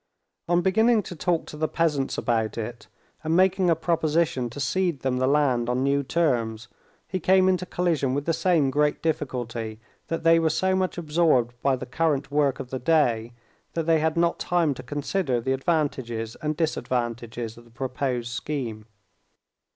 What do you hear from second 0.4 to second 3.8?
On beginning to talk to the peasants about it, and making a